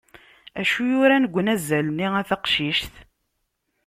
[0.59, 2.93] Acu yuran deg unazal-nni a taqcict?